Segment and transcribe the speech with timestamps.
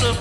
[0.00, 0.12] Sư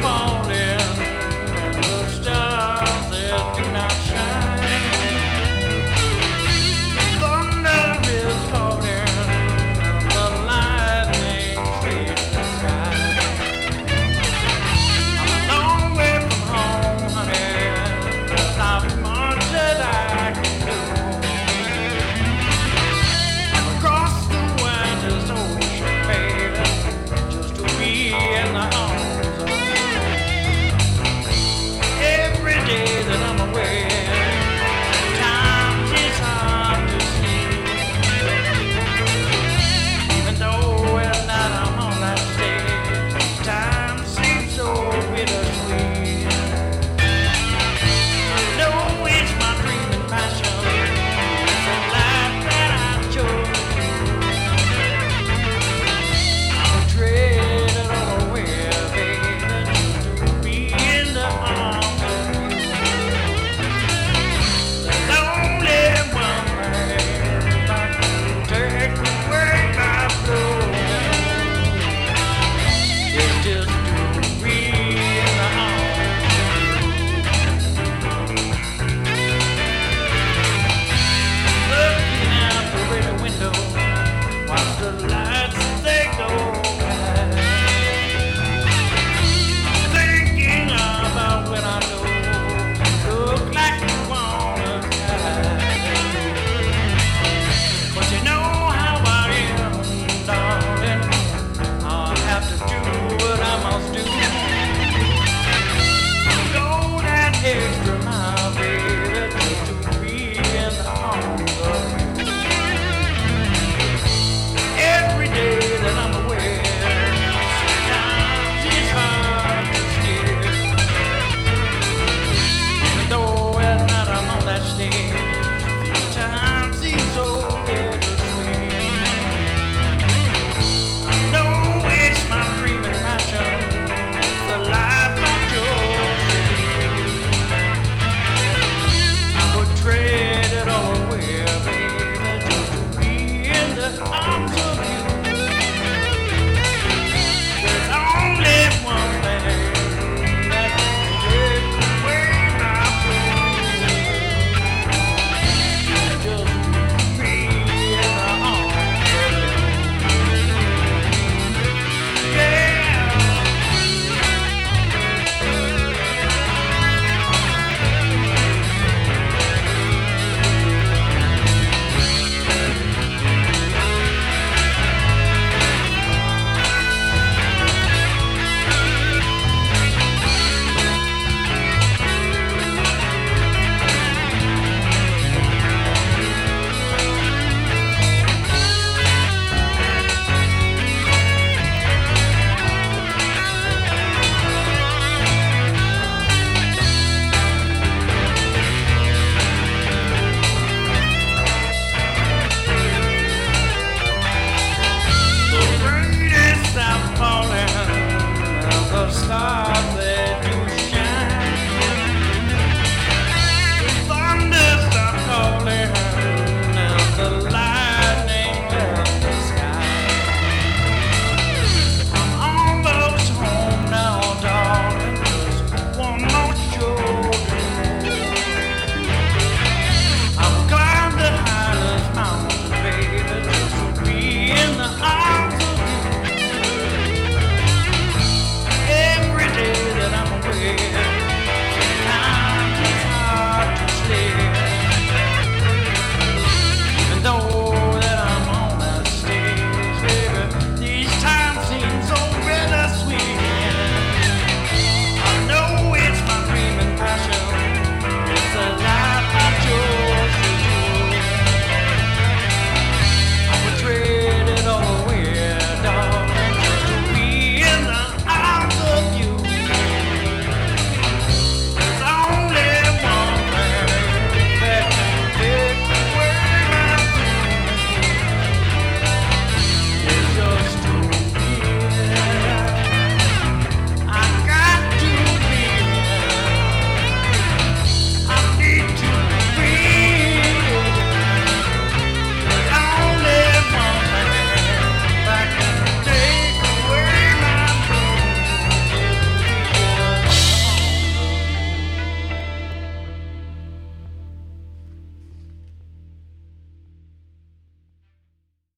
[84.92, 85.27] the.